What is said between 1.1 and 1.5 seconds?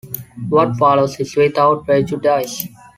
is